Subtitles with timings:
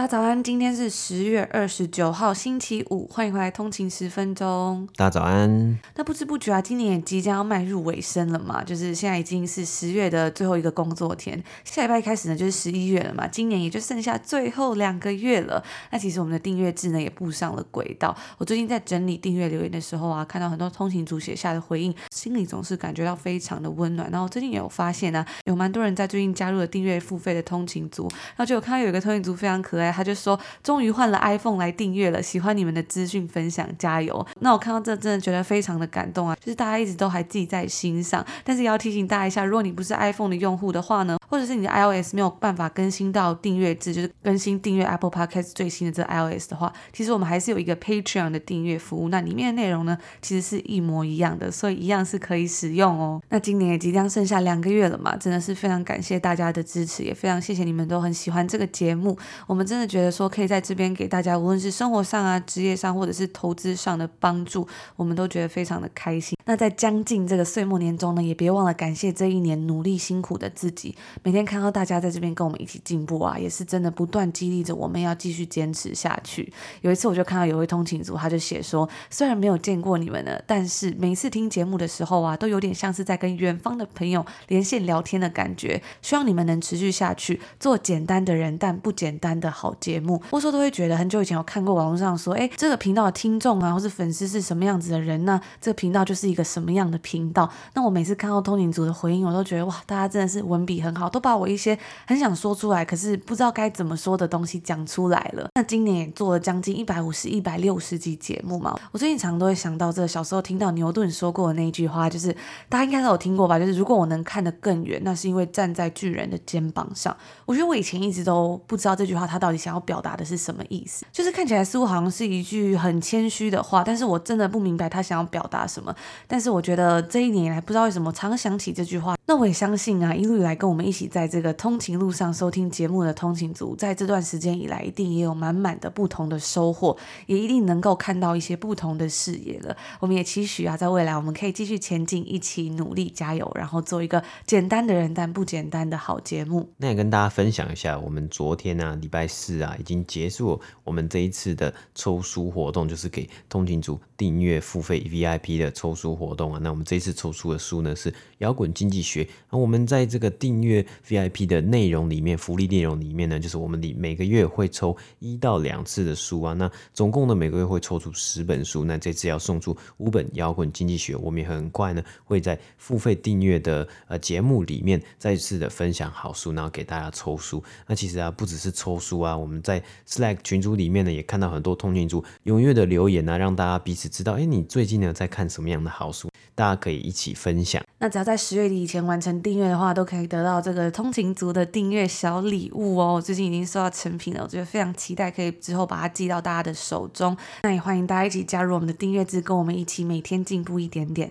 [0.00, 4.88] 大家早安，今天是十月二十九号，星期五，欢迎回来通勤十分钟。
[4.96, 5.78] 大家早安。
[5.94, 15.62] 那不知不觉啊，今年也即将要迈入尾声了嘛，就是现在已经是十月的最后一个工作天，下礼拜开始呢就是十一月了嘛，今年也就剩下最后两个月了。
[15.90, 18.16] 那其实我们的订阅制呢也步上了轨道。
[18.38, 24.10] 我最近在整理订阅留言的时候啊，看到很多通勤族写下的回应，心里总是感觉到非常的温暖。
[24.10, 29.89] 然后最近也有发现呢、啊，有蛮多人在最近加入了订阅付费的通勤族，然后就有看到有一个通勤族非常可爱。
[29.92, 34.26] 他就说，终于换了 iPhone 来订阅了，喜欢你们的资讯分享，加油！
[34.40, 38.24] 那我看到这真的觉得非常的感动啊，就是大家一直都还记在心上。
[38.44, 53.20] 但是也要提醒大家一下，如果你不是 iPhone 的用户的话呢，或者是你的 iOS 没有办法更新到订阅制，就是更新订阅 Apple Podcast 最新的这 iOS 的话，其实我们还是有一个 Patreon 的订阅服务，那里面的内容呢，其实是一模一样的，所以一样是可以使用哦。
[53.28, 60.28] 那今年也即将剩下两个月了嘛，真的是非常感谢大家的支持，也非常谢谢你们都很喜欢这个节目，我们真的觉得说。
[60.28, 66.36] 可以在这边给大家，无论是生活上啊、职业上，或者是投资上的帮助，我们都觉得非常的开心。
[66.50, 70.96] 那在将近这个岁末年终呢，也别忘了感谢这一年努力辛苦的自己。
[71.22, 76.52] 每天看到大家在这边跟我们一起进步啊，也是真的不断激励着我们要继续坚持下去。
[76.80, 85.80] 有一次我就看到有位通勤族，他就写说，虽然没有见过你们呢，但是每次听节目的时候啊，都有点像是在跟远方的朋友连线聊天的感觉。
[86.02, 90.20] 希望你们能持续下去，做简单的人但不简单的好节目。
[90.30, 95.40] 我说都会觉得很久以前有看过网络上说，哎，这个频道的听众啊，或是粉丝是什么样子的人呢？
[95.60, 97.48] 这个频道就是一个什么样的频道？
[97.74, 105.48] 那我每次看到通勤族的回应，我都觉得哇，大家真的是文笔很好，都把我一些很想说出来，可是不知道该怎么说的东西讲出来了。
[105.56, 112.34] 那今年也做了将近一百五十、一百六十集节目嘛，我最近常常都会想到这小时候听到牛顿说过的那一句话，就是
[112.68, 113.58] 大家应该都有听过吧？
[113.58, 117.14] 就是如果我能看得更远，那是因为站在巨人的肩膀上。
[117.44, 119.80] 我觉得我以前一直都不知道这句话他到底想要。
[119.80, 121.04] 表达的是什么意思？
[121.10, 125.92] 就是看起来似乎好像是一句很谦虚的话，但是我真的不明白他想要表达什么。
[126.30, 129.16] 但是我觉得这一年来，不知道为什么常想起这句话。
[129.26, 136.96] 那我也相信啊，一路以来跟我们一起在这个通勤路上收听节目的通勤族，在这段时间以来，一定也有满满的不同的收获，
[137.26, 139.76] 也一定能够看到一些不同的视野了。
[139.98, 146.70] 我们也期许啊，在未来我们可以继续前进，一起努力加油，然后做一个简单的人但不简单的好节目。
[146.76, 149.76] 那也跟大家分享一下，我们昨天呢、啊，礼拜四啊。
[149.80, 156.60] 已经结束我们这一次的抽书活动，就是给通勤族订阅付费 VIP 的抽书活动啊。
[156.62, 159.24] 那我们这一次抽出的书呢是《摇滚经济学》。
[159.50, 166.52] 那我们在这个订阅 VIP 的内容里面，福利内容里面呢，就是我们里每个月会抽一到两次的书啊。
[166.52, 168.84] 那总共呢每个月会抽出十本书。
[168.84, 177.62] 那这次要送出五本《摇滚经济学》，我们也很快呢会在付费订阅的呃节目里面再次的分享好书，然后给大家抽书。
[177.86, 186.09] 那其实啊不只是抽书啊，我们在 Slack 群组里面呢，也看到很多通讯组踊跃的留言啊，让大家彼此知道，哎，你最近呢在看什么样的好
[186.54, 187.82] 大家可以一起分享。
[187.98, 193.20] 那只要在十月底以前完成订阅的话，都可以得到这个通勤族的订阅小礼物哦。
[193.20, 197.36] 最近已经收到成品了，我觉得非常期待，可以之后把它寄到大家的手中。
[197.62, 201.28] 那也欢迎大家一起加入我们的订阅制，跟我们一起每天进步一点点。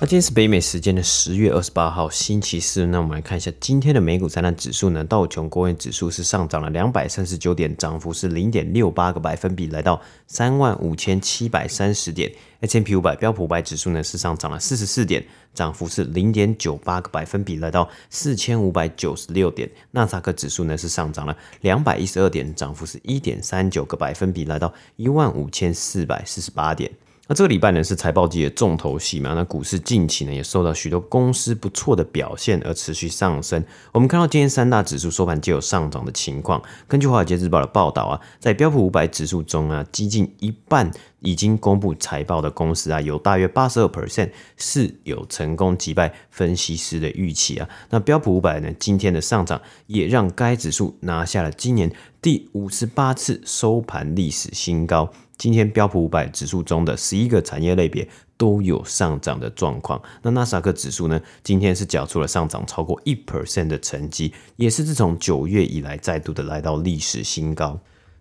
[0.00, 2.86] 那今天是北美时间的十月二十八号，星期四。
[2.86, 12.32] 那我们来看一下今天的美股三大指数呢，道琼工业指数是上涨了两百三十九点，涨幅是零点六八个百分比，来到三万五千七百三十点。
[12.60, 19.68] S&P 五百标普五百指数呢是上涨了四十四点，涨幅是零点九八个百分比，来到四千五百九十六点。
[19.90, 26.88] 纳斯达克指数呢是上涨了两百一十二点，涨幅是一点三九个百分比，来到一万五千四百四十八点。
[27.30, 29.34] 那这个礼拜呢是财报季的重头戏嘛？
[29.34, 33.62] 那股市近期呢也受到许多公司不错的表现而持续上升。
[33.92, 36.62] 我们看到今天三大指数收盘皆有上涨的情况。
[36.86, 40.90] 根据华尔街日报的报道啊，在标普五百指数中啊，接近一半
[41.20, 47.68] 已经公布财报的公司啊，有大约八十二 percent 是有成功击败分析师的预期啊。
[47.90, 51.92] 那标普五百呢今天的上涨也让该指数拿下了今年
[52.22, 55.12] 第五十八次收盘历史新高。
[55.38, 58.06] 今天标普五百指数中的十一个产业类别
[58.36, 60.02] 都有上涨的状况。
[60.22, 67.78] 那纳斯达克指数呢，今天是缴出了上涨超过一 percent 的成绩，也是自从九月以来再度的来到历史新高。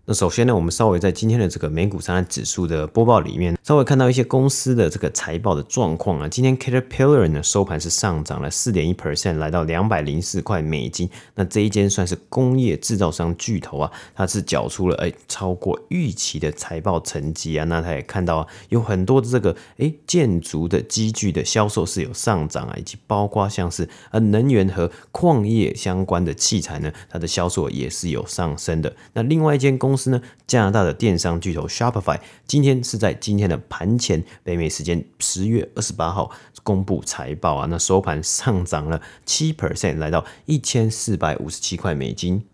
[0.10, 6.30] 那首先呢，我们稍微在今天的这个美股三大指数的播报里面，稍微看到一些公司的这个财报的状况啊。
[6.30, 11.10] 今天 Caterpillar 呢收盘是上涨了四点一 percent，来到两百零四块美金。
[11.36, 17.66] 那这一间算是工业制造商巨头啊，它是缴出了哎超过预期的财报成绩啊。
[17.66, 28.96] 那他也看到啊，有很多的这个哎建筑的机具的销售是有上涨啊，以及包括像是呃能源和矿业相关的器材呢，它的销售也是有上升的。
[29.12, 36.30] 那另外一间公公司呢，加拿大的电商巨头 Shopify 今天是在今天的盘前，北美时间十月二十八号
[36.62, 42.46] 公布财报啊，那收盘上涨了七 percent，来到一千四百五十七块美金。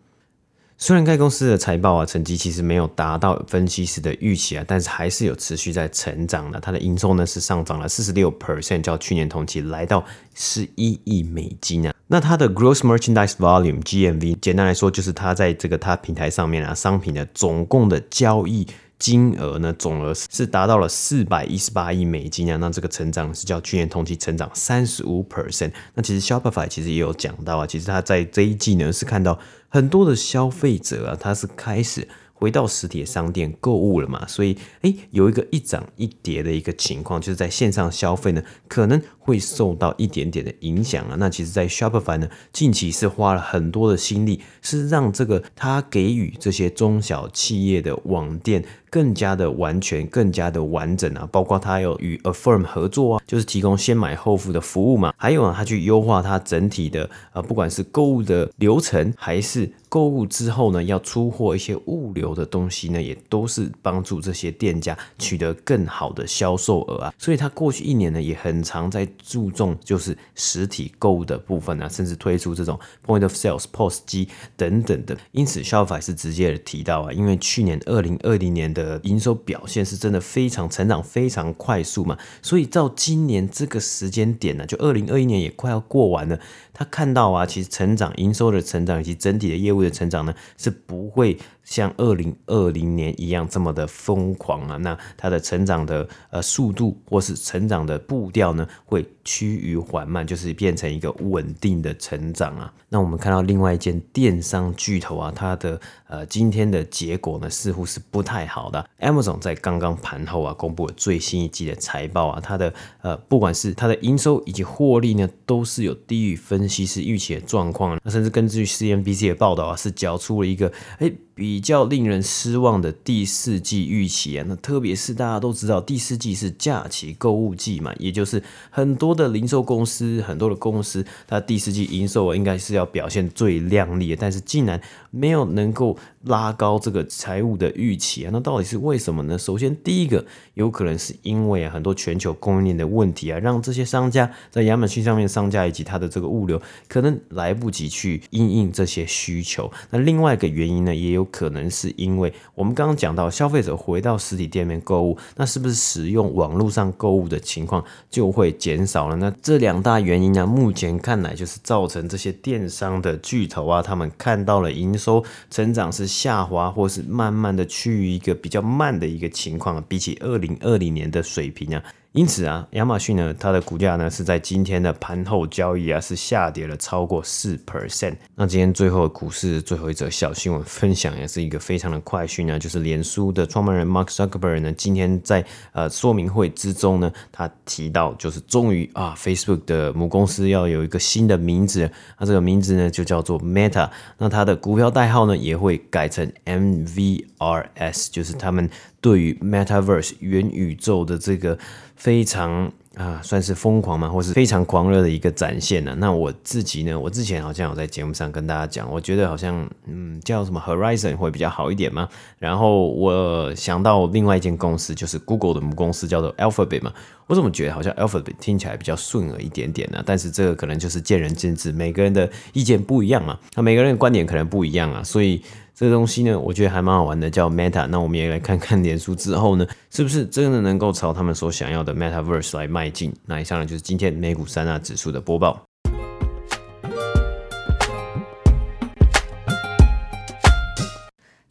[0.78, 6.60] 虽然该公司的财报啊成绩其实没有达到分析师的预期啊，但是还是有持续在成长的。
[6.60, 10.04] 它的营收呢是上涨了四十六 percent，较去年同期来到
[10.34, 11.94] 十一亿美金啊。
[12.08, 18.68] 那它的 Gross Merchandise Volume GMV，简单来说就是它在这个它平台上面啊商品的总共的交易
[19.00, 22.58] 金额呢，总额是达到了四百一十八亿美金啊。
[22.58, 25.72] 那这个成长是较去年同期成长三十五 percent。
[25.96, 29.40] 那其实 Shopify 其实也有讲到啊，其实它在这一季呢是看到。
[29.70, 41.16] 很多的消费者啊，他是开始回到实体商店购物了嘛，所以诶，有一个一涨一跌的一个情况，就是在线上消费呢，可能会受到一点点的影响啊。
[41.18, 48.64] 那其实，在 Shopify 呢，近期是花了很多的心力，是让这个他给予这些中小企业的网店。
[48.94, 51.28] 更加的完全，更加的完整啊！
[51.32, 55.12] 包括他有与 Affirm 合作啊，就是提供先买后付的服务嘛。
[55.18, 67.12] 还有啊，他去优化他整体的呃，不管是购物的流程，还是购物之后呢，要出货一些物流的东西呢，也都是帮助这些店家取得更好的销售额啊。
[67.18, 75.18] 所以，他过去一年呢，也很常在注重就是实体购物的部分啊，甚至推出这种 Point of Sales POS 机等等的。
[75.32, 86.38] 因此，Shopify 是直接提到啊，因为去年二零二零年的呃，营收表现是真的非常成长，非常快速嘛，所以到今年这个时间点呢，就二零二一年也快要过完了。
[86.74, 94.78] 他看到啊，其实成长营收的成长以及整体的业务的成长呢，是不会像二零二零年一样这么的疯狂啊。
[94.78, 102.74] 那它的成长的呃速度或是成长的步调呢，会趋于缓慢，就是变成一个稳定的成长啊。
[102.90, 108.86] 那我们看到另外一间电商巨头啊，它的呃今天的结果呢，似乎是不太好的。
[109.00, 116.64] Amazon 在刚刚盘后啊，公布了最新一季的财报啊，它的呃不管是它的营收以及获利呢，都是有低于分。
[116.74, 124.46] 析师预期的状况，那甚至根据 CNBC 的报道啊，是缴出了一个诶比比较令人失望的第四季预期啊。
[124.48, 128.42] 那特别是大家都知道，第四季是假期购物季嘛，也就是
[128.72, 138.30] 很多的零售公司、很多的公司，它第四季营收，应该是要表现最亮丽的，但是竟然没有能够拉高这个财务的预期啊。
[138.34, 139.38] 那到底是为什么呢？
[139.38, 146.62] 首先，第一个有可能是因为啊，很多全球供应链的问题啊，让这些商家在亚马逊上面上架以及它的这个物流。
[146.88, 149.72] 可能来不及去应应这些需求。
[149.90, 159.16] 那另外一个原因呢，也有可能是因为我们刚刚讲到，消费者回到实体店面购物，那是不是使用网络上购物的情况就会减少了？
[159.16, 171.84] 那这两大原因呢，目前看来就是造成这些电商的巨头啊，他们看到了营收成长是下滑，或是慢慢的趋于一个比较慢的一个情况，比起二零二零年的水平啊。
[172.14, 178.16] 因此啊，亚马逊呢，它的股价呢是在今天的盘后交易啊，是下跌了超过四 percent。
[178.36, 191.90] 那今天最后股市最后一则小新闻分享也是一个非常的快讯呢，就是脸书的创办人 Mark Zuckerberg 呢，今天在呃说明会之中呢，他提到就是终于啊，Facebook 的母公司要有一个新的名字，
[192.20, 193.90] 那这个名字呢就叫做 Meta，
[194.20, 198.70] 那它的股票代号呢也会改成 MVRS，就是他们。
[199.04, 201.60] 对于 Metaverse 元宇宙的这个
[202.04, 205.96] 非常啊，算是疯狂嘛，或是非常狂热的一个展现呢。
[205.98, 212.10] 那我自己呢，我之前好像有在节目上跟大家讲，我觉得好像嗯，叫什么 Horizon 会比较好一点嘛。
[212.38, 216.92] 然后我想到另外一间公司，就是 Google 的母公司叫做 Alphabet 嘛。
[217.28, 220.04] 我怎么觉得好像 Alphabet 听起来比较顺耳一点点呢？
[220.06, 223.40] 但是这个可能就是见仁见智，每个人的意见不一样嘛。
[223.56, 225.42] 那每个人的观点可能不一样啊，所以。
[225.76, 227.88] 这个东西呢，我觉得还蛮好玩的，叫 Meta。
[227.88, 233.14] 那我们也来看看脸书之后呢，是不是真的能够朝他们所想要的 Metaverse 来迈进？
[233.26, 235.62] 那以上呢就是今天美股三大指数的播报。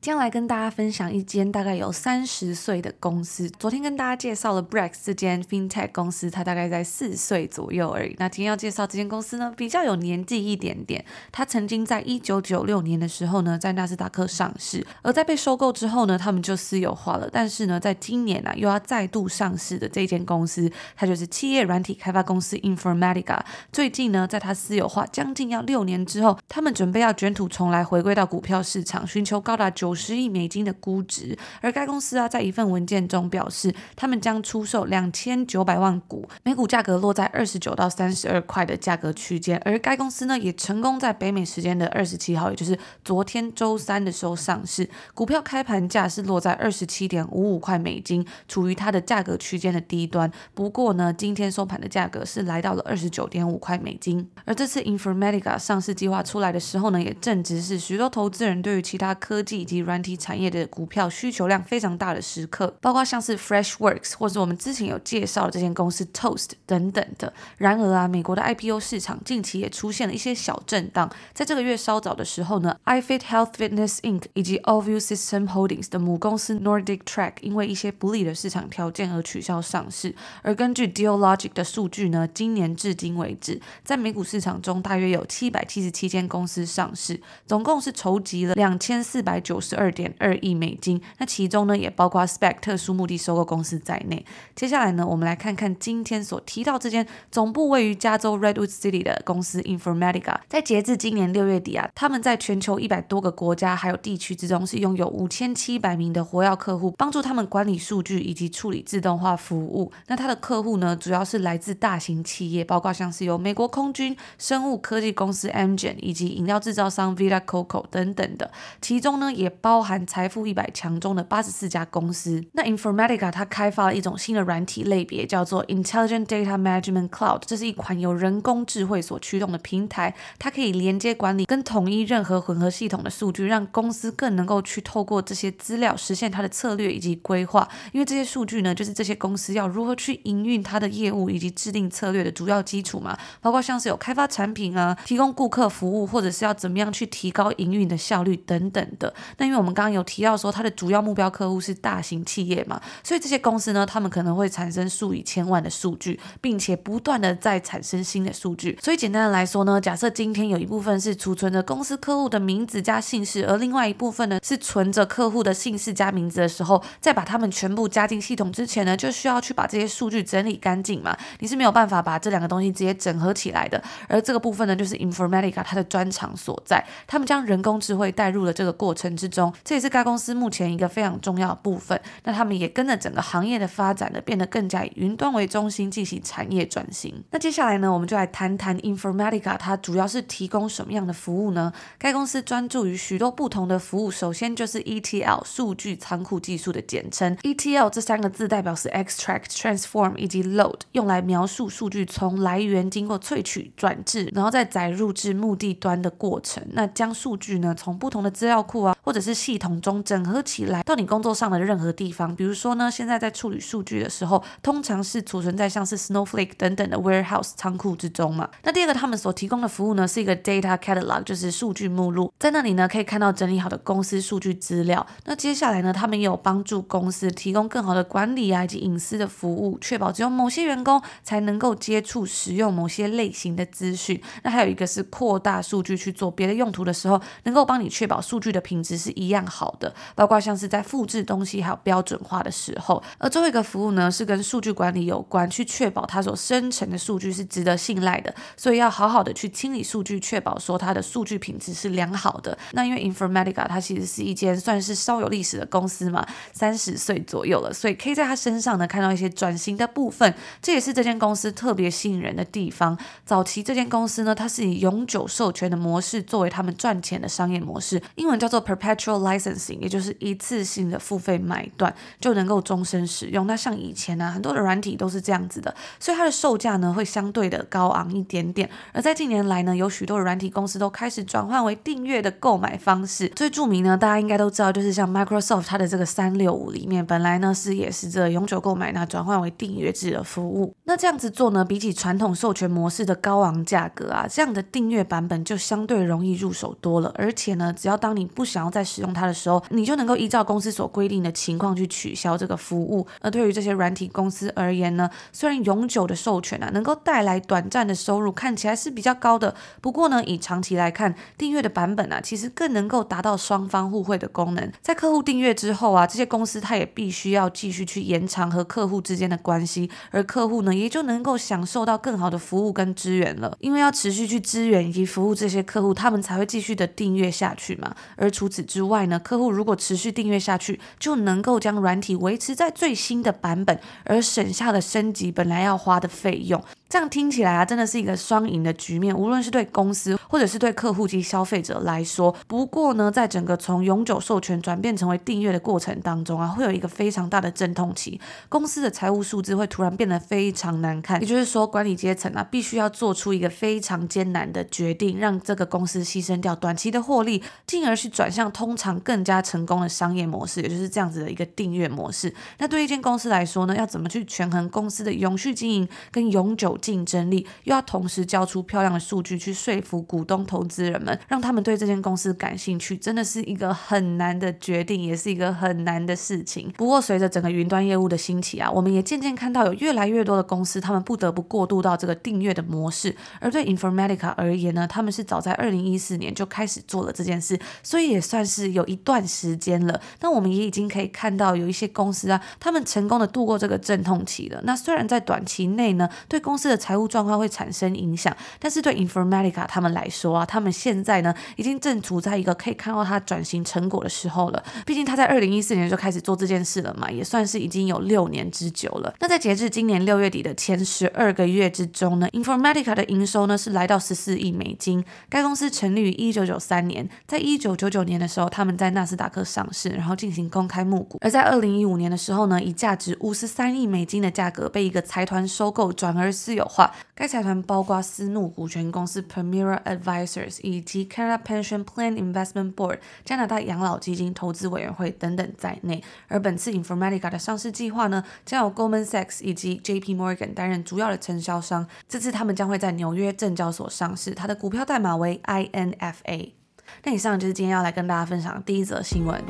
[0.05, 3.49] 今天来跟大家分享一间大概有三十岁的公司。
[3.51, 8.17] 昨天跟大家介绍了 Brex 这间 FinTech 公司，它大概在四岁左右而已。
[8.19, 11.05] 那今天要介绍这间公司呢，比较有年纪一点点。
[11.31, 17.31] 它曾经在一九九六年的时候呢，在纳斯达克上市，而在被收购之后呢，他们就私有化了。
[17.33, 23.39] 但是呢，在今年啊，又要再度上市的这间公司，它就是企业软体开发公司 Informatica。
[23.71, 29.92] 最近呢，在它私有化将近要六年之后，他们准备要卷土重来，回归到股票市场，寻求高达九。
[29.93, 39.61] 五十亿美金的估值，而该公司啊，在一份文件中表示，他们将出售两千九百万股，每股价格落在二十九到三十二块的价格区间。
[39.67, 50.33] 而该公司呢，也成功在北美时间的二十七号，也就是昨天周三的时候上市，股票开盘价是落在二十七点五五块美金，处于它的价格区间的低端。
[50.55, 54.27] 不过呢，今天收盘的价格是来到了二十九点五块美金。
[54.47, 67.33] 而这次 Informatica 上市计划出来的时候呢，也正值是许多投资人对于其他科技以及软体产业的股票需求量非常大的时刻，包括像是 Freshworks 或者我们之前有介绍的这间公司 Toast 等等的。
[67.57, 71.11] 然而啊，美国的 IPO 市场近期也出现了一些小震荡。
[71.33, 74.23] 在这个月稍早的时候呢，iFit Health Fitness Inc.
[74.35, 80.15] 以及 Allview System Holdings 的母公司 Nordic Track 因为一些不利的市场条件而取消上市。
[80.43, 89.72] 而根据 DealLogic 的数据呢，今年至今为止，在美股市场中大约有七百七十七间公司上市，总共是筹集了两千四百九十。
[89.73, 94.23] 十二点二亿美金，那其中呢也包括 Spec 特殊目的收购公司在内。
[94.55, 100.37] 接下来呢，我们来看看今天所提到这间总部位于加州 Redwood City 的公司 Informatica。
[100.47, 109.91] 在截至今年六月底啊，他们在全球一百多个国家还有地区之中，是拥有五千七百名的活跃客户，帮助他们管理数据以及处理自动化服务。
[110.09, 118.51] 那他的客户呢，主要是来自大型企业，包括像是有美国空军、生物科技公司 Amgen 以及饮料制造商 Vita Coco 等等的。
[118.83, 122.45] 其中呢，也包含财富一百强中的八十四家公司。
[122.53, 127.43] 那 Informatica 它开发了一种新的软体类别，叫做 Intelligent Data Management Cloud。
[127.47, 137.69] 这是一款由人工智慧所驱动的平台，它可以连接管理跟统一任何混合系统的数据，让公司更能够去透过这些资料实现它的策略以及规划。
[137.93, 143.17] 因为这些数据呢，就是这些公司要如何去营运它的业务以及制定策略的主要基础嘛。
[143.41, 149.15] 包括像是有开发产品啊，提供顾客服务，或者是要怎么样去提高营运的效率等等的。
[149.39, 158.79] 那因为我们刚刚有提到说，它的主要目标客户是大型企业嘛，所以这些公司呢，他们可能会产生数以千万的数据，并且不断的在产生新的数据。
[158.81, 171.15] 所以简单的来说呢，假设今天有一部分是储存着公司客户的名字加姓氏，而另外一部分呢是存着客户的姓氏加名字的时候，再把他们全部加进系统之前呢，就需要去把这些数据整理干净嘛。
[171.41, 173.83] 你是没有办法把这两个东西直接整合起来的。
[174.09, 179.42] 而这个部分呢，就是 Informatica 它的专长所在，他们将人工智慧带入了这个过程之中。
[179.65, 181.99] 这也是该公司目前一个非常重要的部分。
[182.25, 187.25] 那他们也跟着整个行业的发展呢，变得更加以云端为中心进行产业转型。
[187.31, 191.73] 那接下来呢，我们就来谈谈 Informatica 它主要是提供什么样的服务呢？
[191.99, 194.11] 该公司专注于许多不同的服务。
[194.11, 197.35] 首先就是 ETL 数据仓库技术的简称。
[197.39, 206.63] ETL 这三个字代表是 Extract、Transform 以及 Load，用来描述数据从来源经过萃取、转制，然后再载入至目的端的过程。
[206.73, 212.37] 那将数据呢，从不同的资料库啊，或者是系统中整合起来，到你工作上的任何地方。
[212.37, 218.51] 比如说呢，现在在处理数据的时候，通常是储存在像是 Snowflake 等等的 warehouse 仓库之中嘛。
[218.65, 225.07] 那第二个，他们所提供的服务呢，是一个 data catalog，就是数据目录，在那里呢，可以看到整理好的公司数据资料。
[225.27, 234.21] 那接下来呢，他们也有帮助公司提供更好的管理啊以及隐私的服务，确保只有某些员工才能够接触使用某些类型的资讯。
[234.43, 239.95] 那还有一个是扩大数据去做别的用途的时候，能够帮你确保数据的品质是一样好的。
[240.15, 252.57] 包括像是在复制东西还有标准化的时候，而最后一个服务呢，是跟数据管理有关，去确保它所生成的数据是值得信赖的，所以要好好的去清理数据，确保说它的数据品质是良好的。
[252.73, 262.97] 那因为 Informatica 它其实是一间算是稍有历史的公司嘛，三十岁左右了，所以可以在它身上呢看到一些转型的部分，这也是这间公司特别吸引人的地方。
[263.25, 273.47] 早期这间公司呢，它是以永久授权的模式作为他们赚钱的商业模式，英文叫做 Perpetual Licensing，也就是一次性的付费买断就能够终身使用。
[273.47, 278.69] 那像以前呢、很多的软体都是这样子的，所以它的售价呢会相对的高昂一点点。
[278.93, 283.29] 而在近年来呢，有许多的软体公司都开始转换为订阅的购买方式。
[283.35, 290.75] 最著名呢，大家应该都知道，就是像 Microsoft 它的这个三六五里面，本来呢是也是这永久购买，那转换为订阅制的服务。
[290.85, 297.13] 那这样子做呢，比起传统授权模式的高昂价格啊，这样的订阅版本就相对容易入手多了。
[297.17, 303.07] 而且呢，只要当你不想要再使用它的时候，你就能够依照公司所规定的情况去取消这个服务。
[303.21, 314.71] 而对于这些软体公司而言呢，虽然永久的授权啊能够带来短暂的收入，看起来是比较高的，不过呢，以长期来看，订阅的版本啊其实更能够达到双方互惠的功能。
[314.83, 323.57] 在客户订阅之后啊，这些公司它也必须要继续去延长和客户之间的关系，而客户呢也就能够享受到更好的服务跟资源了。
[323.61, 327.95] 因为要持续去支援以及服务这些客户，他们才会继续的订阅下去嘛。
[328.17, 336.61] 而除此之之外呢，客户如果持续订阅下去，就能够将软体维持在最新的版本，而省下了升级本来要花的费用。
[336.89, 342.35] 这样听起来啊，真的是一个双赢的局面，无论是对公司或者是对客户及消费者来说。
[342.47, 348.21] 不过呢，在整个从永久授权转变成为订阅的过程当中啊，会有一个非常大的阵痛期，
[348.51, 351.19] 公司的财务数字会突然变得非常难看。
[351.23, 362.35] 也就是说，管理阶层啊，必须要做出一个非常艰难的决定，让这个公司牺牲掉短期的获利，进而去转向通通常更加成功的商业模式，也就是这样子的一个订阅模式。
[362.57, 376.73] 那对一间公司来说呢，要怎么去权衡公司的永续经营跟永久竞争力，又要同时交出漂亮的数据去说服股东、投资人们，让他们对这间公司感兴趣，真的是一个很难的决定，也是一个很难的事情。
[376.79, 383.15] 不过，随着整个云端业务的兴起啊，我们也渐渐看到有越来越多的公司，他们不得不过渡到这个订阅的模式。
[383.39, 390.01] 而对 Informatica 而言呢，他们是早在二零一四年就开始做了这件事，所以也算是有一段时间了。
[390.21, 394.61] 那我们也已经可以看到有一些公司啊，他们成功的度过这个阵痛期了。
[394.65, 404.63] 那虽然在短期内呢，对公司的财务状况会产生影响，但是对 Informatica 他们来说啊，他们现在呢已经正处在一个可以看到它转型成果的时候了。
[404.87, 409.15] 毕竟他在二零一四年就开始做这件事了嘛，也算是已经有六年之久了。
[409.21, 415.05] 那在截至今年六月底的前十二个月之中呢，Informatica 的营收呢是来到十四亿美金。
[415.29, 421.17] 该公司成立于一九九三年，在一九九九年的时候，他们在纳斯达克上市，然后进行公开募股。
[421.23, 426.95] 而在二零一五年的时候呢，以价值五十三亿美金的价格被一个财团收购，转而私有化。
[427.15, 436.03] 该财团包括私募股权公司 （Premier Advisors） 以及 Canada Pension Plan Investment Board 加拿大养老基金投资委员会等等在内。
[436.29, 441.87] 而本次 Informatica 的上市计划呢，将由 Goldman Sachs 以及 JP Morgan 担任主要的承销商。
[442.09, 446.62] 这次他们将会在纽约证交所上市，它的股票代码为 INFA。
[447.05, 449.43] 那以上就是今天要来跟大家分享的第一则新闻。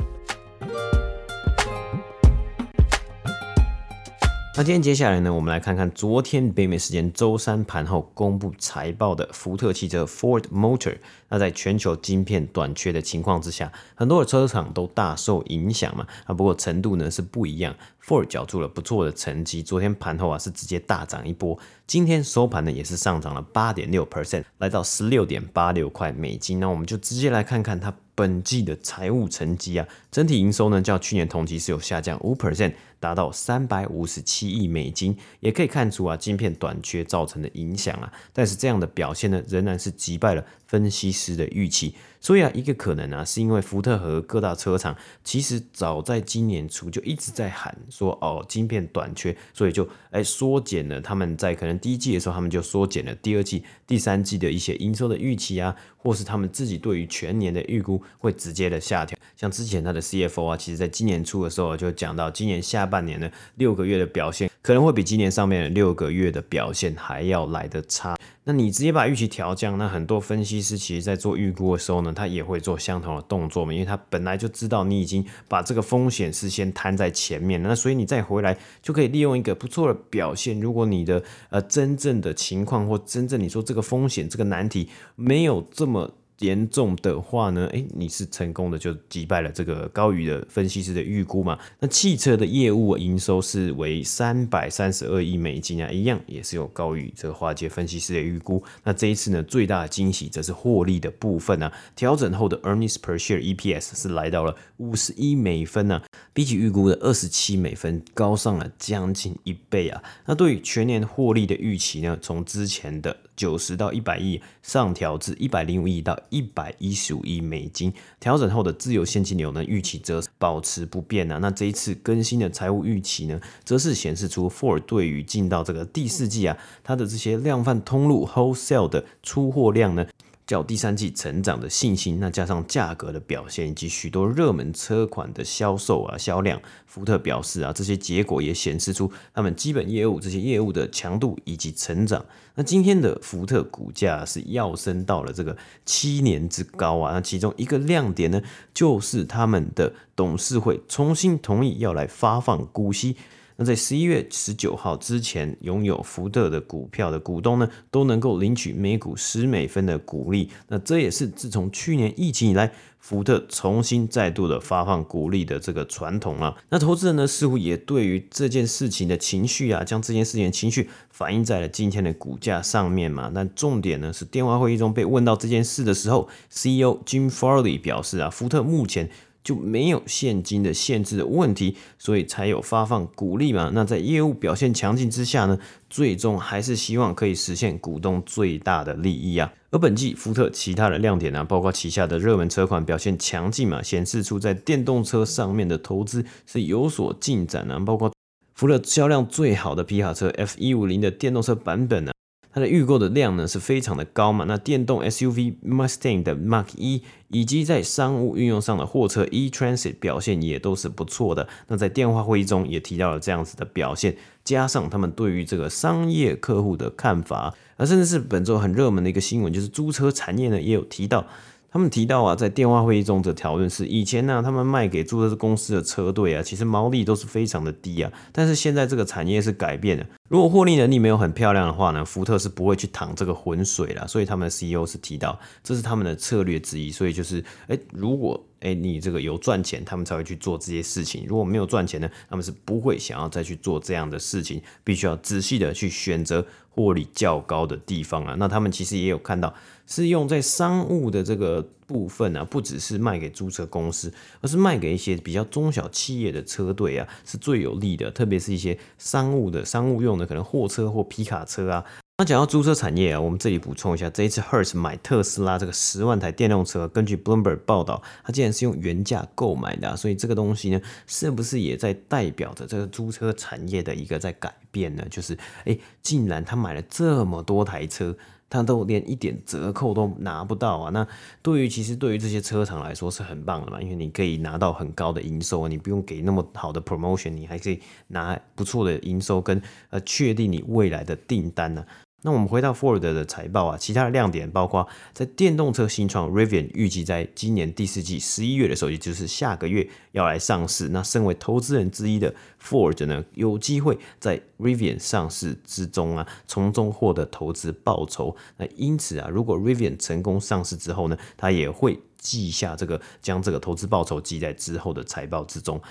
[4.55, 10.95] 那今天接下来呢，我们来看看昨天北美时间周三盘后公布财报的福特汽车 Ford Motor。
[11.29, 16.05] 那在全球晶片短缺的情况之下，很多的车厂都大受影响嘛。
[16.25, 17.75] 啊，不过程度呢是不一样。
[18.05, 26.59] Ford 缴出了不错的成绩，昨天盘后啊是直接大涨一波，今天收盘呢也是上涨了八点六 percent，来到十六点八六块美金。
[26.59, 32.73] 那我们就直接来看看它本季的财务成绩啊，整体营收呢较去年同期是有下降五 percent。
[33.03, 38.09] 达到三百五十七亿美金，也可以看出啊，晶片短缺造成的影响啊。
[38.31, 41.93] 但是这样的表现呢，仍然是击败了分析师的预期。
[42.23, 59.19] 所以啊，一个可能啊，是因为福特和各大车厂其实早在今年初就一直在喊说哦，晶片短缺，所以就哎缩减了他们在可能第一季的时候，他们就缩减了第二季、第三季的一些营收的预期啊，或是他们自己对于全年的预估会直接的下调。
[59.35, 68.15] 像之前他的 CFO 啊，其实在今年初的时候就讲到，今年下半年的六个月的表现可能会比今年上面的六个月的表现还要来得差。
[68.45, 80.59] 那你直接把预期调降，那很多分析师其实在做预估的时候呢，他也会做相同的动作嘛，因为他本来就知道你已经把这个风险是先摊在前面，那所以你再回来就可以利用一个不错的表现。
[80.59, 86.11] 如果你的呃真正的情况或真正你说这个风险这个难题没有这么。
[86.43, 91.57] 严重的话呢，诶，你是成功的就击败了这个高于的分析师的预估嘛？
[91.79, 98.61] 那汽车的业务营收是为三百三十二亿美金啊，一样也是有高于这个华尔街分析师的预估。
[98.83, 106.03] 那这一次呢，最大的惊喜则是获利的部分啊，调整后的 earnings per share EPS 是来到了五十一美分呢、啊，
[106.33, 110.03] 比起预估的二十七美分高上了将近一倍啊。
[110.25, 121.37] 那对于全年获利的预期呢，从之前的九十到一百亿上调至一百零五亿到一百一十五亿美金，调整后的自由现金流呢，预期则保持不变啊。
[121.39, 130.05] 那这一次更新的财务预期呢，则是显示出 Ford 对于进到这个第四季啊，它的这些量贩通路 wholesale 的出货量呢。
[130.45, 142.25] 较第三季成长的信心，那加上价格的表现以及许多热门车款的销售啊销量，福特表示啊，这些结果也显示出他们基本业务这些业务的强度以及成长。
[142.55, 148.41] 那今天的福特股价是要升到了这个七年之高啊，那其中一个亮点呢，
[148.73, 153.15] 就是他们的董事会重新同意要来发放股息。
[153.55, 160.49] 那在十一月十九号之前，拥有福特的股票的股东呢，都能够领取每股十美分的股利。
[160.67, 166.57] 那这也是自从去年疫情以来，福特重新再度的发放股利的这个传统啊。
[166.69, 173.29] 那投资人呢，似乎也对于这件事情的情绪啊，将这件事情的情绪反映在了今天的股价上面嘛。
[173.33, 179.09] 那重点呢，是电话会议中被问到这件事的时候，CEO Jim Farley 表示啊，福特目前。
[179.43, 183.71] 就没有现金的限制的问题，所以才有发放股利嘛。
[183.73, 189.51] 那在业务表现强劲之下呢，最终还是希望可以实现股东最大的利益啊。
[189.71, 197.79] 而本季福特其他的亮点呢，包括旗下的热门车款表现强劲嘛，显示出在电动车上面的投资是有所进展啊。
[197.79, 198.13] 包括
[198.53, 202.11] 福特销量最好的皮卡车 F 一五零的电动车版本呢。
[202.53, 211.47] 它的预购的量呢是非常的高嘛，那电动 SUV Mustang 的 Mach E 以及在商务运用上的货车 E-Transit 表现也都是不错的。
[211.67, 221.25] 那在电话会议中也提到了这样子的表现，加上他们对于这个商业客户的看法，而甚至是本周很热门的一个新闻，就是租车产业呢也有提到。
[221.73, 228.11] 他们提到啊，在电话会议中的讨论是，以前呢、他们卖给租车公司的车队啊，其实毛利都是非常的低啊。
[228.31, 234.07] 但是现在这个产业是改变了，如果获利能力没有很漂亮的话呢，福特是不会去淌这个浑水了。
[234.07, 236.91] 所以他们的 CEO 是提到，这是他们的策略之一。
[236.91, 244.61] 所以就是，哎，如果哎你这个有赚钱，他们才会去做这些事情；如果没有赚钱呢，他们是不会想要再去做这样的事情。
[244.83, 248.35] 必须要仔细的去选择获利较高的地方啊。
[248.37, 249.51] 那他们其实也有看到。
[249.85, 258.09] 是用在商务的这个部分啊，不只是卖给租车公司，而是卖给一些比较中小企业的车队啊，是最有利的。
[258.11, 261.85] 特别是一些商务的、商务用的，可能货车或皮卡车啊。
[262.19, 275.03] 那讲到租车产业啊，我们这里补充一下，这一次 Hertz 买特斯拉这个十万台电动车，根据 Bloomberg 报道，它竟然是用原价购买的啊，所以这个东西呢，是不是也在代表着这个租车产业的一个在改变呢？
[275.09, 278.15] 就是，哎，竟然他买了这么多台车。
[278.53, 280.91] 他都连一点折扣都拿不到啊！
[280.91, 281.07] 那
[281.41, 291.83] 对于其实对于这些车厂来说是很棒的嘛，因为你可以拿到很高的营收，你不用给那么好的 promotion，你还可以拿不错的营收跟呃确定你未来的订单呢。
[292.25, 300.87] 那我们回到 Ford 的财报啊，其他的亮点包括在电动车新创 Rivian 预计在今年第四季十一月的时候，也就是下个月要来上市。
[300.89, 308.33] 那身为投资人之一的 Ford 呢，有机会在 Rivian 上市之中啊，从中获得投资报酬。
[308.55, 315.81] 那因此啊，如果 Rivian 成功上市之后呢，他也会记下这个，将这个投资报酬记在之后的财报之中。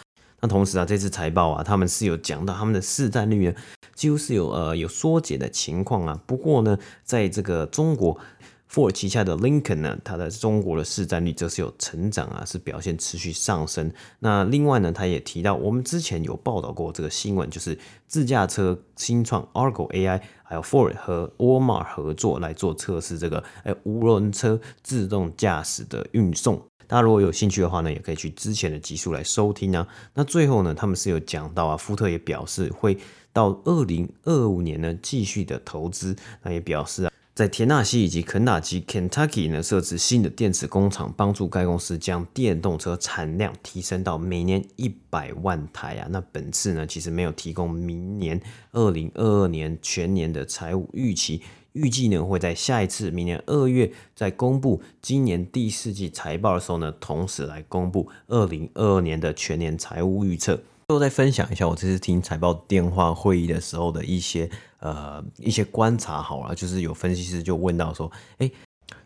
[0.44, 3.54] 那同时啊，这次财报啊，他们是有讲到他们的市占率呢，
[3.94, 6.20] 几乎是有呃有缩减的情况啊。
[6.26, 8.18] 不过呢，在这个中国
[8.68, 13.92] ，Ford 旗下的 Lincoln 呢，它的中国的市占率则是有成长啊，是表现持续上升。
[14.18, 17.78] 那另外呢，他也提到，我们之前有报道过这个新闻，就是
[18.08, 26.60] 自驾车新创 Argo AI，还有 Ford 和沃尔玛合作来做测试，这个哎无人车自动驾驶的运送。
[26.92, 29.88] 大家如果有兴趣的话呢，也可以去之前的集数来收听啊。
[30.12, 32.98] 那最后呢，他们是有讲到啊，福特也表示会
[33.32, 36.14] 到二零二五年呢继续的投资。
[36.42, 46.06] 那也表示啊，在田纳西以及肯塔基 （Kentucky） 呢设置新的电池工厂，帮助该公司将电动车产量提升到每年一百万台啊。
[46.10, 48.38] 那本次呢，其实没有提供明年
[48.72, 51.40] 二零二二年全年的财务预期。
[51.72, 60.56] 预计呢会在下一次明年二月在公布今年第四季财报的时候呢，同时来公布二零二二年的全年财务预测。
[60.88, 68.50] 最后再分享一下我这次听财报电话会议的时候的一些呃一些观察好了，就是有分析师就问到说，哎。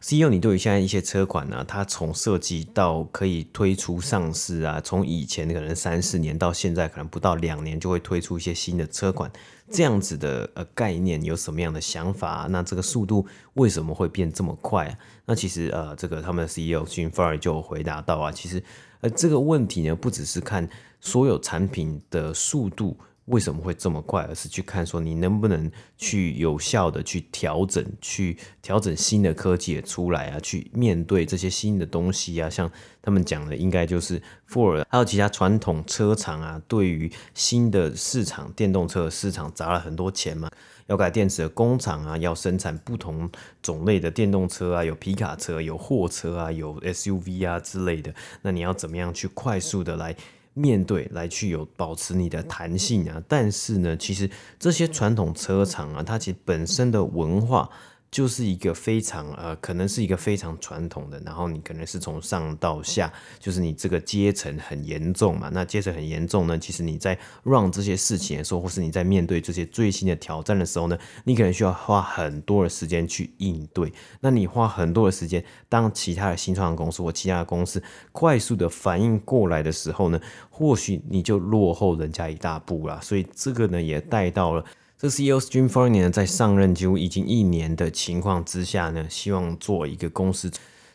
[0.00, 9.30] CEO，你对于现在一些车款呢、它从设计到可以推出上市啊，从以前可能三四年到现在可能不到两年就会推出一些新的车款，
[9.70, 12.46] 这样子的呃概念有什么样的想法、啊？
[12.50, 14.98] 那这个速度为什么会变这么快啊？
[15.24, 18.62] 那其实呃，这个他们的 CEO Jim Far 就回答到啊，其实
[19.00, 20.68] 呃这个问题呢，不只是看
[21.00, 22.96] 所有产品的速度。
[23.26, 32.48] 为什么会这么快，而是去看说你能不能去有效的去调整，去调整新的科技也出来啊，去面对这些新的东西啊。
[32.48, 32.70] 像
[33.02, 40.50] 他们讲的，应该就是 Ford 还有其他传统车厂啊，对于新的市场电动车市场砸了很多钱嘛，
[40.86, 43.28] 要改电池的工厂啊，要生产不同
[43.60, 48.14] 种类的电动车啊，有皮卡车、有货车啊，有 SUV 啊之类的。
[48.42, 50.14] 那你要怎么样去快速的来
[50.58, 57.68] 面对来去有保持你的弹性啊，但是呢，其实这些传统车厂啊，它其实本身的文化。
[58.16, 65.50] 就是一个非常呃，可能是一个非常传统的，然后你可能是从上到下，就是你这个阶层很严重嘛。
[65.52, 73.92] 那阶层很严重呢，其实你在 run 这些事情的时候，或是你在面对这些最新的挑战的时候呢，你可能需要花很多的时间去应对。
[74.20, 82.98] 那你花很多的时间，当其他的新创公司或其他的公司快速的反应过来的时候呢，或许你就落后人家一大步了。
[83.02, 84.64] 所以这个呢，也带到了。
[84.98, 90.50] 这 CEO Streamformer 呢，在上任几乎已经一年的情况之下呢，希望做一个公司。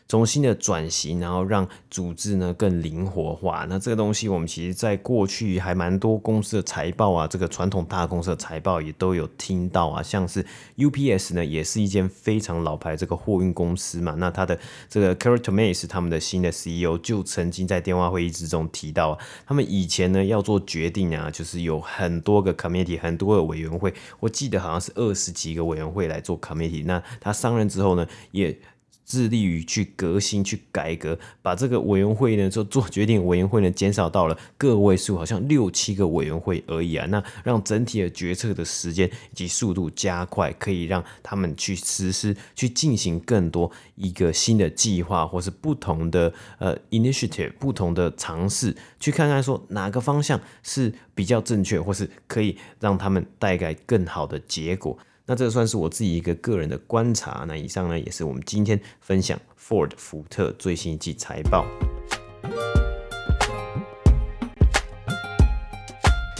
[0.08, 3.66] 重新的转型，然后让组织呢更灵活化。
[3.68, 10.02] 那这个东西，我们其实在过去还蛮多公司的财报啊，这个传统大公司的财报也都有听到啊。
[10.02, 10.44] 像是
[10.76, 14.14] UPS 呢，也是一间非常老牌这个货运公司嘛。
[14.18, 23.92] 那他的这个 Carol Tomé 他们的新的 CEO 就曾经在电话会议之中提到，他们以前呢要做决定啊，就是有很多个 committee，很多个委员会。
[24.20, 26.84] 我记得好像是二十几个委员会来做 committee。
[26.84, 28.58] 那他上任之后呢，也
[29.04, 37.06] 致力于去革新、去改革，把这个委员会呢，就做决定委员会呢，减少到了个位数，好像六七个委员会而已啊。
[37.06, 54.96] 那让整体的决策的时间以及速度加快，可以让他们去实施、去进行更多一个新的计划，或是不同的呃 initiative、不同的尝试，去看看说哪个方向是比较正确，或是可以让他们带来更好的结果。
[55.32, 57.46] 那这算是我自己一个个人的观察。
[57.48, 61.64] 那以上呢，也是我们今天分享 Ford 福特最新一季财报。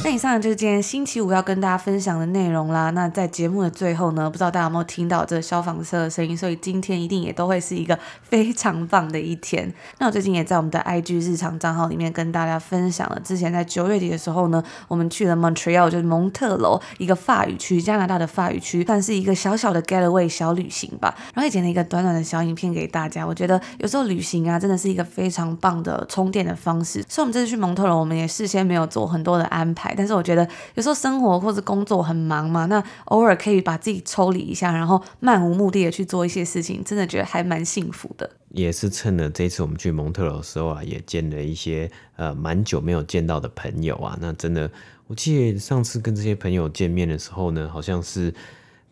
[0.04, 2.90] 那以上就是今天星期五要跟大家分享的内容啦。
[2.90, 6.36] 那在节目的最后呢，不知道大家有没有听到这个消防车的声音？
[6.36, 9.72] 所以今天一定也都会是一个非常棒的一天。
[9.98, 21.14] 那我最近也在我们的 IG 日常账号里面跟大家分享了，之前在九月底的时候呢，我们去了 Montreal，就是蒙特楼一个法语区，加拿大的法语区，算是一个小小的 getaway 小旅行吧。
[21.32, 23.24] 然后也剪了一个短短的小影片给大家。
[23.24, 27.04] 我觉得有时候旅行啊，真的是一个非常棒的充电的方式。
[27.08, 29.91] 所以我们这次去蒙特楼，我们也事先没有做很多的安排。
[29.96, 38.30] 但是我觉得有时候生活或者工作很忙嘛，那偶尔可以把自己抽离一下，然后漫无目的的去做一些事情，真的觉得还蛮幸福的。
[38.50, 44.16] 也是趁了这次我们去蒙特娄的时候啊，也见了一些呃蛮久没有见到的朋友啊。
[44.20, 44.70] 那真的，
[45.06, 48.32] 我记得上次跟这些朋友见面的时候呢，好像是。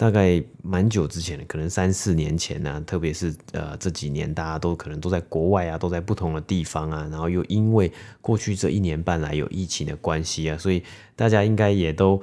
[0.00, 10.82] 大概蛮久之前的，可能三四年前呢、特别是呃这几年，大家都可能都在国外啊，都在不同的地方啊，然后又因为过去这一年半来有疫情的关系啊，所以
[11.14, 12.18] 大家应该也都。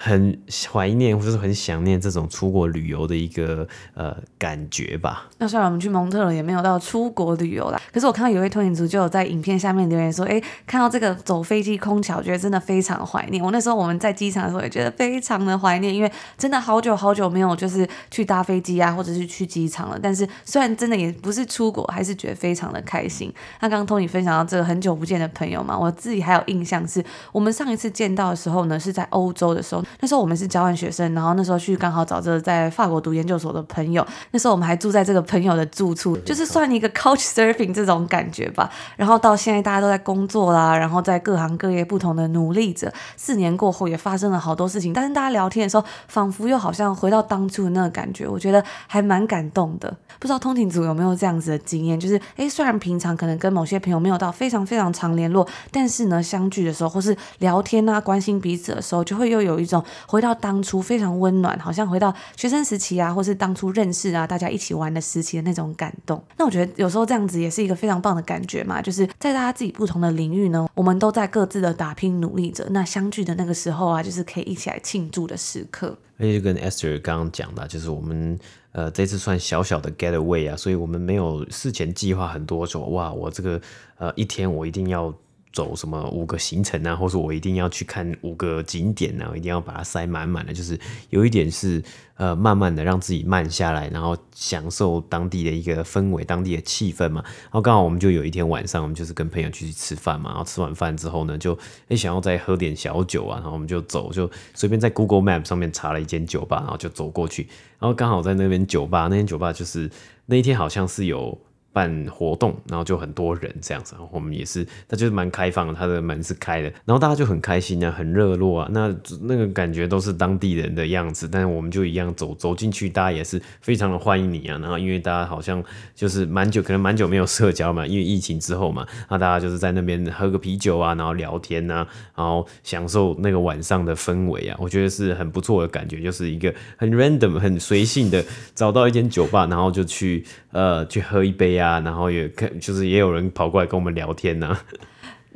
[0.00, 5.26] 很怀念或者是很想念这种出国旅游的一个呃感觉吧。
[5.38, 13.42] 那虽然我们去蒙特尔也没有到出国旅游啦，可是我看到有位通勤族就有在影片下面留言说，哎，看到这个走飞机空桥，觉得真的非常怀念。
[13.42, 19.98] 我那时候我们在机场的时候也觉得非常的怀念，因为真的好久好久没有就是去搭飞机啊，或者是去机场了。
[20.00, 23.34] 但是虽然真的也不是出国，还是觉得非常的开心。
[23.60, 29.84] 那刚刚 Tony 分享到这个很久不见的朋友嘛，我自己还有印象是我们上一次见到的时候呢，是在欧洲的时候。
[30.00, 34.06] 那时候我们是交换学生，然后那时候去刚好找这个在法国读研究所的朋友。
[34.30, 38.70] 那时候我们还住在这个朋友的住处，就是算一个 couch surfing 这种感觉吧。
[38.96, 42.92] 然后到现在大家都在工作啦，然后在各行各业不同的努力着。
[43.16, 49.94] 四年过后也发生了好多事情，但是大家聊天的时候，仿佛又好像回到当初的那个感觉，我觉得还蛮感动的。
[50.18, 51.98] 不知道通勤组有没有这样子的经验？
[51.98, 59.77] 就是诶，虽然平常可能跟某些朋友没有到非常非常常联络，但是呢，相聚的时候或是聊天啊，关心彼此的时候，就会又有一种。
[60.06, 66.22] 回到当初非常温暖，好像回到学生时期啊，或是当初认识啊，大家一起玩的时期的那种感动。
[66.36, 72.66] 那我觉得有时候这样子也是一个非常棒的感觉嘛，就是在大家自己不同的领域呢，我们都在各自的打拼努力着。
[72.70, 75.96] 那相聚的那个时候啊，就是可以一起来庆祝的时刻。
[76.18, 78.38] 而且就跟 Esther 刚刚讲的，就是我们
[78.72, 83.60] 呃这次算小小的 getaway 啊，所以我们没有事前计划很多，说哇，我这个
[83.98, 85.14] 呃一天我一定要。
[85.58, 90.78] 走什么五个行程啊，或者我一定要去看五个景点啊，我一定要把它塞满满的，就是
[91.10, 91.82] 有一点是
[92.14, 97.20] 呃慢慢的让自己慢下来，然后享受当地的一个氛围、当地的气氛嘛。
[97.24, 107.48] 然后刚好我们就有一天晚上，我们就是跟朋友去吃饭嘛，然后吃完饭之后呢，就诶想要再喝点小酒啊，然后我们就走，就随便在 Google Map 上面查了一间酒吧，然后就走过去，
[107.80, 109.90] 然后刚好在那边酒吧，那间酒吧就是
[110.26, 111.36] 那一天好像是有。
[111.78, 125.62] 办活动，然后就很多人这样子，然后我们也是，他就是蛮开放的，他的门是开的，然后大家就很开心啊，很热络啊，那那个感觉都是当地人的样子，但是我们就一样走走进去，大家也是非常的欢迎你啊，然后因为大家好像
[125.94, 138.24] 就是蛮久，可能蛮久没有社交嘛，因为疫情之后嘛，那大家就是在那边喝个啤酒啊，然后聊天呐、啊，然后享受那个晚上的氛围啊，我觉得是很不错的感觉，就是一个很 random、很随性的
[138.56, 141.67] 找到一间酒吧，然后就去呃去喝一杯啊。
[141.68, 144.58] 啊，然后也看，就是也有人跑过来跟我们聊天呢、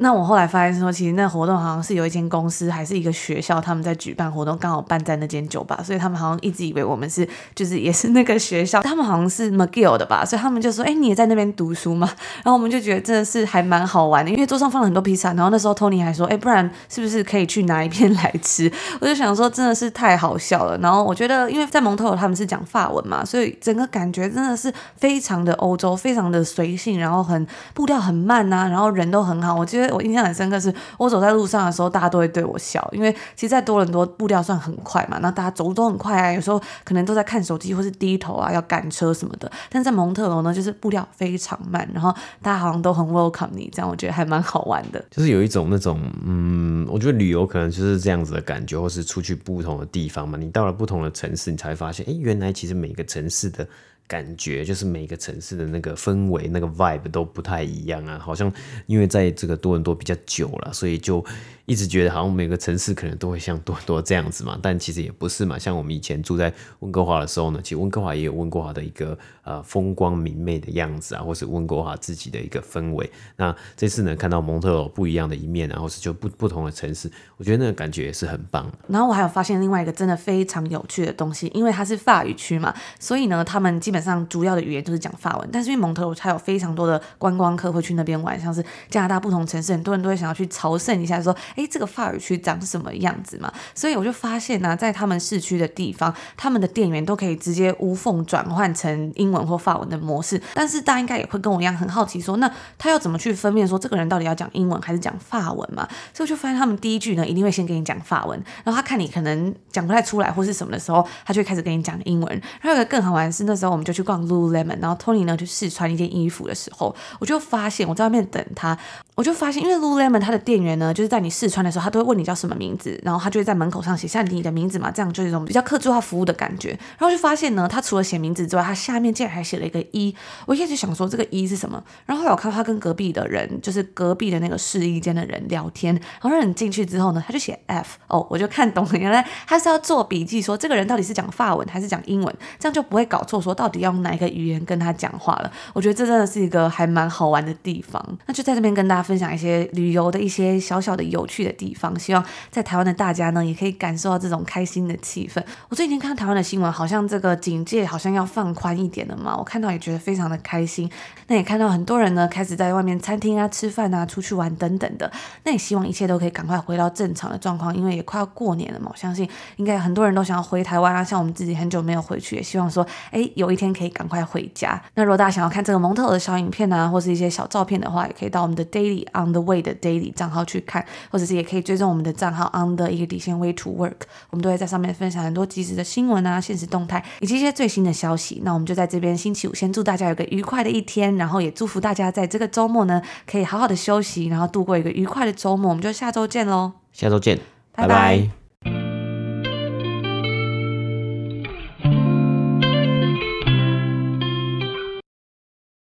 [0.03, 12.11] 那我后来发现说，其实那活动好像是有一间公司还是一个学校，他们在举办活动，刚好办在那间酒吧，所以他们好像一直以为我们是就是也是那个学校，他们好像是 McGill 的吧，所以他们就说：“哎，你也在那边读书吗？”
[12.43, 20.77] 然后我们就觉得真的是还蛮好玩的，因为桌上放了很多披萨，然后那时候 Tony 还说：“哎，不然是不是可以去拿一片来吃？”我就想说真的是太好笑了。
[20.79, 29.55] 然后我觉得，因为在蒙特娄他们是讲法文嘛，所以整个感觉真的是非常的欧洲，非常的随性，然后很步调很慢呐、啊，然后人都很好。
[29.55, 30.59] 我觉得我印象很深刻。
[30.59, 39.51] 是我走在路上的时候，大家都会对我笑，因为其实，在多伦多步调算很快嘛，那大家走路都很快啊，有时候可能都在看手机或是低头啊，要赶车什么的。
[39.69, 45.05] 但在蒙特娄呢，就是步调非常慢，然后大家好像都很 welcome 你，这样我觉得还蛮好玩的。
[45.11, 53.67] 就是有一种那种，嗯，我觉得旅游可能就是这样子的感觉，或是出去不同的地方嘛，你到了不同的城市，你才会发现，哎，原来其实每个城市的。
[54.07, 58.53] 感觉就是每个城市的那个氛围、那个 vibe 都不太一样啊，好像
[58.87, 61.25] 因为在这个多伦多比较久了，所以就
[61.67, 65.59] 一直觉得好像每个城市可能都会像多多这样子嘛，但其实也不是嘛。
[65.59, 73.11] 像我们以前住在温哥华的时候呢，其实温哥华也有温哥华的一个呃风光明媚的样子啊，或是温哥华自己的一个氛围。
[73.37, 78.71] 那这次呢，看到蒙特娄不一样的一面然后是就不不同的城市，我觉得那个感觉也是很棒。
[78.89, 93.53] 然后我还有发现另外一个真的非常有趣的东西，因为它是法语区嘛，所以呢，他们基本上主要的语言就是讲法文，但是因为蒙特娄它有非常多的观光客会去那边玩，像是加拿大不同城市，很多人都会想要去朝圣一下，说，哎，这个法语区长什么样子嘛？
[93.75, 100.41] 所以我就发现呢、在他们市区的地方，他们的店员都可以直接无缝转换成英文或法文的模式。
[100.55, 105.87] 但是大家应该也会跟我一样很好奇说，那他要怎么去分辨说这个人到底要讲英文还是讲法文嘛？
[106.13, 112.43] 所以我就发现他们第一句呢，一定会先给你讲法文，然后他看你可能讲不太出来或是什么的时候，他就开始给你讲英文。
[112.61, 118.77] 还有个更好玩的是，那时候我们就去逛 Lululemon，然后 Tony 呢去试穿一件衣服的时候，我就发现我在外面等他，
[119.15, 126.69] 我就发现因为 Lululemon 他的店员呢，就是在你试穿的时候，他都会问你叫什么名字，然后他就会在门口上写下你的名字嘛，这样就是一种比较客制化服务的感觉。
[126.71, 130.15] 然后就发现呢，他除了写名字之外，他下面竟然还写了一个一。
[130.47, 145.51] 我一直想说这个一是什么，然后后来我看到他跟隔壁的人，就是隔壁的那个试衣间的人聊天，然后让你进去之后呢，他就写 F 哦，我就看懂了，原来他是要做笔记，说这个人到底是讲法文还是讲英文，这样就不会搞错，说到底要用哪一个语言跟他讲话了。
[145.73, 148.01] 我觉得这真的是一个还蛮好玩的地方。
[148.27, 155.43] 那就在这边跟大家分享一些旅游的一些小小的有趣的地方，希望在台湾的大家呢也可以感受到这种开心的气氛。
[155.71, 160.91] 我最近看台湾的新闻，好像这个警戒好像要放宽一点了嘛，我看到也觉得非常的开心。
[161.29, 165.11] 那也看到很多人呢开始在外面餐厅啊吃饭啊、出去玩等等的。
[165.45, 174.81] 那也希望一切都可以赶快回到正常的状况，因为也快要过年了嘛，我相信应该很多人都想要回台湾啊，像我们自己很久没有回去，也希望说，哎，有一天可以赶快回家。
[174.95, 188.41] 那如果大家想要看这个蒙特尔的小影片啊，或是一些小照片的话，也可以到我们的 Daily on the Way 的 Daily 账号去看，或者是也可以追踪我们的账号 On the 一个底线 Way to Work，我们都会在上面分享很多即时的新闻啊、现实动态以及一些最新的消息。
[188.45, 195.69] 那我们就在这边星期五先祝大家有个愉快的一天，然后也祝福大家在这个周末呢可以好好的休息，然后度过一个愉快的周末。
[195.71, 197.39] 我们就下周见喽，下周见，
[197.73, 198.29] 拜拜。
[198.65, 198.92] 拜拜。